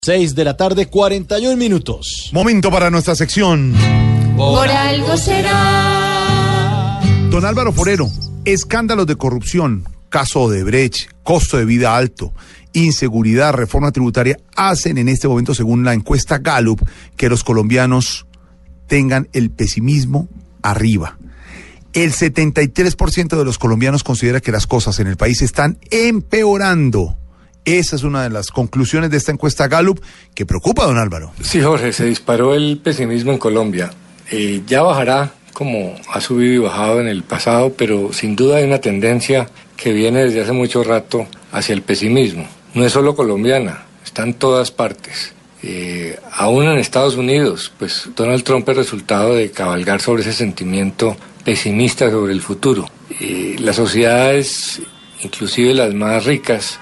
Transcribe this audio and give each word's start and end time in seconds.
6 0.00 0.36
de 0.36 0.44
la 0.44 0.56
tarde, 0.56 0.86
41 0.86 1.56
minutos. 1.56 2.30
Momento 2.32 2.70
para 2.70 2.88
nuestra 2.88 3.16
sección. 3.16 3.74
Por 4.36 4.68
algo 4.68 5.16
será. 5.16 7.00
Don 7.30 7.44
Álvaro 7.44 7.72
Forero, 7.72 8.08
escándalos 8.44 9.08
de 9.08 9.16
corrupción, 9.16 9.88
caso 10.08 10.48
de 10.48 10.62
Brecht, 10.62 11.10
costo 11.24 11.56
de 11.58 11.64
vida 11.64 11.96
alto, 11.96 12.32
inseguridad, 12.72 13.52
reforma 13.54 13.90
tributaria, 13.90 14.38
hacen 14.54 14.98
en 14.98 15.08
este 15.08 15.26
momento, 15.26 15.52
según 15.52 15.84
la 15.84 15.94
encuesta 15.94 16.38
Gallup, 16.38 16.80
que 17.16 17.28
los 17.28 17.42
colombianos 17.42 18.24
tengan 18.86 19.28
el 19.32 19.50
pesimismo 19.50 20.28
arriba. 20.62 21.18
El 21.92 22.12
73% 22.12 23.36
de 23.36 23.44
los 23.44 23.58
colombianos 23.58 24.04
considera 24.04 24.40
que 24.40 24.52
las 24.52 24.68
cosas 24.68 25.00
en 25.00 25.08
el 25.08 25.16
país 25.16 25.42
están 25.42 25.76
empeorando. 25.90 27.16
Esa 27.76 27.96
es 27.96 28.02
una 28.02 28.22
de 28.22 28.30
las 28.30 28.50
conclusiones 28.50 29.10
de 29.10 29.18
esta 29.18 29.30
encuesta 29.30 29.68
Gallup 29.68 30.00
que 30.34 30.46
preocupa 30.46 30.84
a 30.84 30.86
don 30.86 30.96
Álvaro. 30.96 31.32
Sí, 31.42 31.60
Jorge, 31.60 31.92
se 31.92 32.06
disparó 32.06 32.54
el 32.54 32.78
pesimismo 32.82 33.32
en 33.32 33.38
Colombia. 33.38 33.90
Eh, 34.30 34.62
ya 34.66 34.80
bajará 34.82 35.32
como 35.52 35.94
ha 36.10 36.20
subido 36.22 36.54
y 36.54 36.58
bajado 36.58 37.00
en 37.00 37.08
el 37.08 37.24
pasado, 37.24 37.74
pero 37.76 38.12
sin 38.14 38.36
duda 38.36 38.56
hay 38.56 38.64
una 38.64 38.80
tendencia 38.80 39.48
que 39.76 39.92
viene 39.92 40.24
desde 40.24 40.40
hace 40.40 40.52
mucho 40.52 40.82
rato 40.82 41.26
hacia 41.52 41.74
el 41.74 41.82
pesimismo. 41.82 42.48
No 42.72 42.86
es 42.86 42.92
solo 42.92 43.14
colombiana, 43.14 43.84
está 44.02 44.22
en 44.22 44.32
todas 44.32 44.70
partes. 44.70 45.34
Eh, 45.62 46.18
aún 46.32 46.64
en 46.64 46.78
Estados 46.78 47.16
Unidos, 47.16 47.70
pues 47.78 48.08
Donald 48.16 48.44
Trump 48.44 48.66
es 48.68 48.76
resultado 48.76 49.34
de 49.34 49.50
cabalgar 49.50 50.00
sobre 50.00 50.22
ese 50.22 50.32
sentimiento 50.32 51.16
pesimista 51.44 52.10
sobre 52.10 52.32
el 52.32 52.40
futuro. 52.40 52.88
Eh, 53.20 53.56
las 53.58 53.76
sociedades, 53.76 54.80
inclusive 55.22 55.74
las 55.74 55.92
más 55.92 56.24
ricas, 56.24 56.78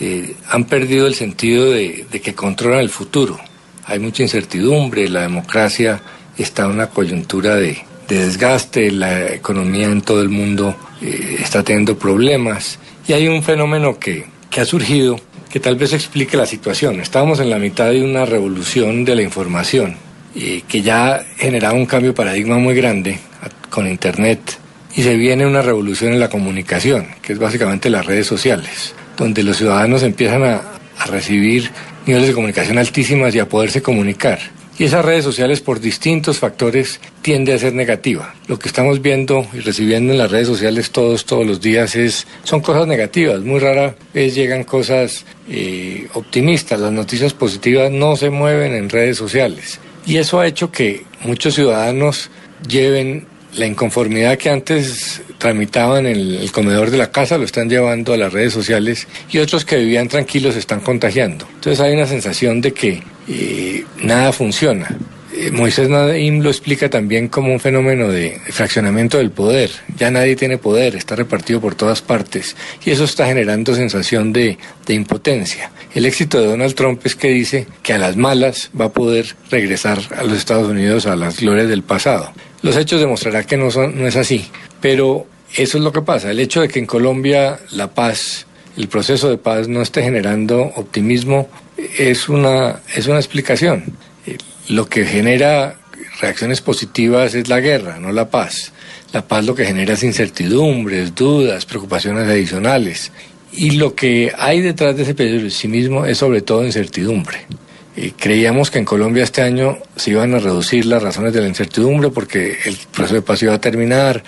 eh, 0.00 0.34
han 0.48 0.64
perdido 0.64 1.06
el 1.06 1.14
sentido 1.14 1.70
de, 1.70 2.06
que 2.22 2.34
controlan 2.34 2.80
el 2.80 2.90
futuro. 2.90 3.38
Hay 3.86 3.98
mucha 3.98 4.22
incertidumbre, 4.22 5.08
la 5.08 5.22
democracia 5.22 6.02
está 6.36 6.64
en 6.64 6.72
una 6.72 6.88
coyuntura 6.88 7.56
de, 7.56 7.78
de 8.08 8.26
desgaste, 8.26 8.90
la 8.90 9.32
economía 9.32 9.86
en 9.86 10.02
todo 10.02 10.20
el 10.22 10.28
mundo 10.28 10.76
eh, 11.00 11.36
está 11.40 11.62
teniendo 11.62 11.98
problemas 11.98 12.78
y 13.06 13.12
hay 13.12 13.28
un 13.28 13.42
fenómeno 13.42 13.98
que, 13.98 14.26
que 14.50 14.60
ha 14.60 14.64
surgido 14.64 15.20
que 15.50 15.60
tal 15.60 15.76
vez 15.76 15.92
explique 15.92 16.36
la 16.36 16.46
situación. 16.46 17.00
Estábamos 17.00 17.40
en 17.40 17.48
la 17.48 17.58
mitad 17.58 17.90
de 17.90 18.02
una 18.02 18.26
revolución 18.26 19.04
de 19.04 19.14
la 19.14 19.22
información 19.22 19.96
eh, 20.34 20.62
que 20.68 20.82
ya 20.82 21.24
generaba 21.38 21.74
un 21.74 21.86
cambio 21.86 22.10
de 22.10 22.16
paradigma 22.16 22.58
muy 22.58 22.74
grande 22.74 23.18
con 23.70 23.86
Internet 23.86 24.58
y 24.94 25.02
se 25.02 25.16
viene 25.16 25.46
una 25.46 25.62
revolución 25.62 26.12
en 26.12 26.20
la 26.20 26.28
comunicación, 26.28 27.06
que 27.22 27.34
es 27.34 27.38
básicamente 27.38 27.90
las 27.90 28.04
redes 28.04 28.26
sociales, 28.26 28.94
donde 29.16 29.42
los 29.42 29.56
ciudadanos 29.56 30.02
empiezan 30.02 30.44
a, 30.44 30.62
recibir 31.10 31.70
niveles 32.06 32.28
de 32.28 32.34
comunicación 32.34 32.78
altísimas 32.78 33.34
y 33.34 33.38
a 33.38 33.46
poderse 33.46 33.82
comunicar. 33.82 34.38
Y 34.78 34.84
esas 34.84 35.04
redes 35.04 35.24
sociales 35.24 35.60
por 35.60 35.78
distintos 35.78 36.38
factores 36.38 37.00
tiende 37.20 37.52
a 37.52 37.58
ser 37.58 37.74
negativa. 37.74 38.34
Lo 38.46 38.58
que 38.58 38.68
estamos 38.68 39.02
viendo 39.02 39.46
y 39.52 39.60
recibiendo 39.60 40.12
en 40.12 40.18
las 40.18 40.30
redes 40.30 40.46
sociales 40.46 40.90
todos, 40.90 41.26
todos 41.26 41.46
los 41.46 41.60
días 41.60 41.96
es, 41.96 42.26
son 42.44 42.60
cosas 42.60 42.86
negativas. 42.86 43.40
Muy 43.40 43.60
rara 43.60 43.94
vez 44.14 44.34
llegan 44.34 44.64
cosas 44.64 45.26
eh, 45.50 46.08
optimistas. 46.14 46.80
Las 46.80 46.92
noticias 46.92 47.34
positivas 47.34 47.90
no 47.90 48.16
se 48.16 48.30
mueven 48.30 48.74
en 48.74 48.88
redes 48.88 49.18
sociales. 49.18 49.78
Y 50.06 50.16
eso 50.16 50.40
ha 50.40 50.46
hecho 50.46 50.70
que 50.70 51.04
muchos 51.24 51.54
ciudadanos 51.54 52.30
lleven 52.66 53.26
la 53.56 53.66
inconformidad 53.66 54.38
que 54.38 54.50
antes 54.50 55.22
tramitaban 55.38 56.06
en 56.06 56.16
el, 56.16 56.52
comedor 56.52 56.90
de 56.90 56.98
la 56.98 57.10
casa 57.10 57.38
lo 57.38 57.44
están 57.44 57.68
llevando 57.68 58.12
a 58.12 58.16
las 58.16 58.32
redes 58.32 58.52
sociales 58.52 59.06
y 59.30 59.38
otros 59.38 59.64
que 59.64 59.76
vivían 59.76 60.08
tranquilos 60.08 60.56
están 60.56 60.80
contagiando. 60.80 61.46
Entonces 61.54 61.80
hay 61.80 61.94
una 61.94 62.06
sensación 62.06 62.60
de 62.60 62.72
que 62.72 63.02
eh, 63.28 63.84
nada 64.02 64.32
funciona. 64.32 64.88
Eh, 65.34 65.50
Moisés 65.50 65.88
Naim 65.90 66.40
lo 66.40 66.48
explica 66.48 66.88
también 66.88 67.28
como 67.28 67.52
un 67.52 67.60
fenómeno 67.60 68.08
de 68.08 68.40
fraccionamiento 68.50 69.18
del 69.18 69.30
poder. 69.30 69.70
Ya 69.96 70.10
nadie 70.10 70.36
tiene 70.36 70.56
poder, 70.56 70.96
está 70.96 71.14
repartido 71.14 71.60
por 71.60 71.74
todas 71.74 72.00
partes 72.00 72.56
y 72.84 72.90
eso 72.90 73.04
está 73.04 73.26
generando 73.26 73.74
sensación 73.74 74.32
de, 74.32 74.56
de 74.86 74.94
impotencia. 74.94 75.70
El 75.94 76.06
éxito 76.06 76.40
de 76.40 76.46
Donald 76.46 76.74
Trump 76.74 77.00
es 77.04 77.14
que 77.14 77.28
dice 77.28 77.66
que 77.82 77.92
a 77.92 77.98
las 77.98 78.16
malas 78.16 78.70
va 78.78 78.86
a 78.86 78.92
poder 78.92 79.34
regresar 79.50 79.98
a 80.16 80.24
los 80.24 80.38
Estados 80.38 80.68
Unidos 80.68 81.06
a 81.06 81.16
las 81.16 81.40
glorias 81.40 81.68
del 81.68 81.82
pasado. 81.82 82.32
Los 82.66 82.76
hechos 82.76 82.98
demostrarán 82.98 83.44
que 83.44 83.56
no, 83.56 83.70
son, 83.70 83.96
no 83.96 84.08
es 84.08 84.16
así, 84.16 84.44
pero 84.80 85.24
eso 85.54 85.78
es 85.78 85.84
lo 85.84 85.92
que 85.92 86.02
pasa. 86.02 86.32
El 86.32 86.40
hecho 86.40 86.62
de 86.62 86.66
que 86.66 86.80
en 86.80 86.86
Colombia 86.86 87.60
la 87.70 87.94
paz, 87.94 88.44
el 88.76 88.88
proceso 88.88 89.30
de 89.30 89.38
paz 89.38 89.68
no 89.68 89.82
esté 89.82 90.02
generando 90.02 90.72
optimismo 90.74 91.48
es 91.96 92.28
una, 92.28 92.80
es 92.96 93.06
una 93.06 93.18
explicación. 93.18 93.84
Lo 94.68 94.88
que 94.88 95.06
genera 95.06 95.78
reacciones 96.20 96.60
positivas 96.60 97.36
es 97.36 97.48
la 97.48 97.60
guerra, 97.60 98.00
no 98.00 98.10
la 98.10 98.30
paz. 98.30 98.72
La 99.12 99.22
paz 99.22 99.44
lo 99.44 99.54
que 99.54 99.64
genera 99.64 99.94
es 99.94 100.02
incertidumbres, 100.02 101.14
dudas, 101.14 101.66
preocupaciones 101.66 102.24
adicionales. 102.26 103.12
Y 103.52 103.76
lo 103.76 103.94
que 103.94 104.32
hay 104.36 104.60
detrás 104.60 104.96
de 104.96 105.04
ese 105.04 105.14
pesimismo 105.14 106.04
es 106.04 106.18
sobre 106.18 106.42
todo 106.42 106.66
incertidumbre. 106.66 107.46
Creíamos 108.18 108.70
que 108.70 108.78
en 108.78 108.84
Colombia 108.84 109.24
este 109.24 109.40
año 109.40 109.78
se 109.96 110.10
iban 110.10 110.34
a 110.34 110.38
reducir 110.38 110.84
las 110.84 111.02
razones 111.02 111.32
de 111.32 111.40
la 111.40 111.48
incertidumbre 111.48 112.10
porque 112.10 112.58
el 112.66 112.76
proceso 112.92 113.14
de 113.14 113.22
paz 113.22 113.42
iba 113.42 113.54
a 113.54 113.60
terminar, 113.60 114.22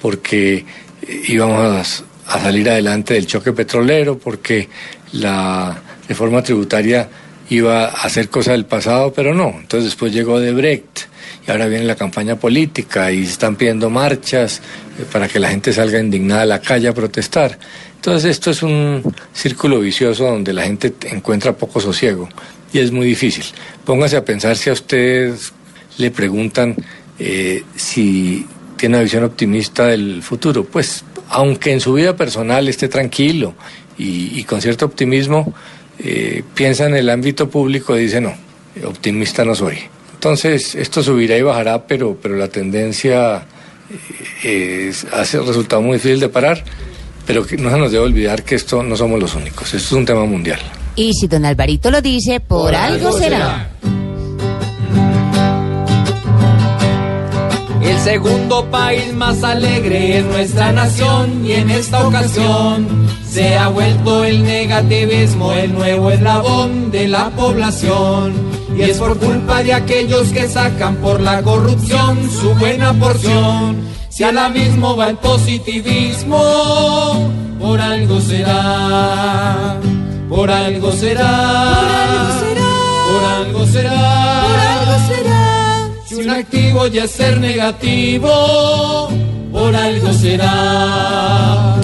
porque 0.00 0.64
íbamos 1.28 2.04
a, 2.26 2.40
salir 2.40 2.68
adelante 2.68 3.14
del 3.14 3.28
choque 3.28 3.52
petrolero, 3.52 4.18
porque 4.18 4.68
la 5.12 5.80
reforma 6.08 6.42
tributaria 6.42 7.08
iba 7.48 7.84
a 7.84 7.90
hacer 7.90 8.28
cosa 8.28 8.50
del 8.50 8.64
pasado, 8.64 9.12
pero 9.12 9.32
no. 9.32 9.54
Entonces 9.60 9.84
después 9.84 10.12
llegó 10.12 10.40
de 10.40 10.52
Brecht 10.52 11.02
y 11.46 11.50
ahora 11.52 11.68
viene 11.68 11.84
la 11.84 11.94
campaña 11.94 12.34
política 12.34 13.12
y 13.12 13.22
están 13.22 13.54
pidiendo 13.54 13.88
marchas 13.88 14.60
para 15.12 15.28
que 15.28 15.38
la 15.38 15.50
gente 15.50 15.72
salga 15.72 16.00
indignada 16.00 16.42
a 16.42 16.46
la 16.46 16.60
calle 16.60 16.88
a 16.88 16.92
protestar. 16.92 17.56
Entonces 17.94 18.32
esto 18.32 18.50
es 18.50 18.64
un 18.64 19.14
círculo 19.32 19.78
vicioso 19.78 20.24
donde 20.24 20.52
la 20.52 20.64
gente 20.64 20.92
encuentra 21.08 21.52
poco 21.52 21.80
sosiego 21.80 22.28
y 22.76 22.80
es 22.80 22.92
muy 22.92 23.06
difícil. 23.06 23.44
Póngase 23.84 24.16
a 24.16 24.24
pensar 24.24 24.56
si 24.56 24.68
a 24.68 24.74
ustedes 24.74 25.52
le 25.96 26.10
preguntan 26.10 26.76
eh, 27.18 27.62
si 27.74 28.46
tiene 28.76 28.96
una 28.96 29.04
visión 29.04 29.24
optimista 29.24 29.86
del 29.86 30.22
futuro. 30.22 30.64
Pues 30.64 31.02
aunque 31.30 31.72
en 31.72 31.80
su 31.80 31.94
vida 31.94 32.14
personal 32.16 32.68
esté 32.68 32.88
tranquilo 32.88 33.54
y, 33.98 34.44
con 34.44 34.60
cierto 34.60 34.84
optimismo, 34.84 35.54
eh, 35.98 36.42
piensa 36.54 36.84
en 36.84 36.96
el 36.96 37.08
ámbito 37.08 37.48
público 37.48 37.96
y 37.96 38.02
dice 38.02 38.20
no, 38.20 38.34
optimista 38.84 39.42
no 39.44 39.54
soy. 39.54 39.78
Entonces 40.12 40.74
esto 40.74 41.02
subirá 41.02 41.38
y 41.38 41.42
bajará, 41.42 41.86
pero, 41.86 42.18
pero 42.20 42.36
la 42.36 42.48
tendencia 42.48 43.46
eh, 44.44 44.88
es, 44.90 45.06
resultado 45.32 45.80
muy 45.80 45.94
difícil 45.94 46.20
de 46.20 46.28
parar, 46.28 46.62
pero 47.26 47.46
que 47.46 47.56
no 47.56 47.70
se 47.70 47.78
nos 47.78 47.90
debe 47.90 48.04
olvidar 48.04 48.42
que 48.42 48.54
esto 48.54 48.82
no 48.82 48.96
somos 48.96 49.18
los 49.18 49.34
únicos, 49.34 49.72
esto 49.72 49.76
es 49.76 49.92
un 49.92 50.04
tema 50.04 50.26
mundial. 50.26 50.60
Y 50.96 51.12
si 51.12 51.28
don 51.28 51.44
Alvarito 51.44 51.90
lo 51.90 52.00
dice, 52.00 52.40
por, 52.40 52.62
por 52.62 52.74
algo, 52.74 53.08
algo 53.08 53.18
será. 53.18 53.70
El 57.82 57.98
segundo 58.00 58.64
país 58.70 59.12
más 59.12 59.44
alegre 59.44 60.18
es 60.18 60.24
nuestra 60.24 60.72
nación 60.72 61.44
y 61.44 61.52
en 61.52 61.70
esta 61.70 62.06
ocasión 62.06 63.06
se 63.28 63.56
ha 63.56 63.68
vuelto 63.68 64.24
el 64.24 64.42
negativismo 64.42 65.52
el 65.52 65.74
nuevo 65.74 66.10
eslabón 66.10 66.90
de 66.90 67.08
la 67.08 67.28
población. 67.30 68.32
Y 68.76 68.82
es 68.82 68.98
por 68.98 69.18
culpa 69.18 69.62
de 69.62 69.74
aquellos 69.74 70.28
que 70.28 70.48
sacan 70.48 70.96
por 70.96 71.20
la 71.20 71.42
corrupción 71.42 72.30
su 72.30 72.54
buena 72.54 72.92
porción. 72.94 73.76
Si 74.08 74.24
a 74.24 74.32
la 74.32 74.48
mismo 74.48 74.96
va 74.96 75.10
el 75.10 75.16
positivismo, 75.18 76.40
por 77.60 77.80
algo 77.80 78.20
será, 78.20 79.78
por 80.28 80.50
algo 80.50 80.92
será, 80.92 81.32
por 83.10 83.24
algo 83.24 83.66
será. 83.66 84.42
Por 84.46 84.58
algo 84.58 84.94
será. 85.08 85.88
Si 86.06 86.14
un 86.14 86.30
activo 86.30 86.86
ya 86.86 87.04
es 87.04 87.10
ser 87.10 87.40
negativo, 87.40 89.08
por 89.52 89.74
algo 89.74 90.12
será. 90.12 91.76